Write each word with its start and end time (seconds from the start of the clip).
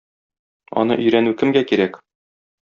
Аны 0.83 0.97
өйрәнү 1.03 1.35
кемгә 1.43 1.63
кирәк? 1.73 2.01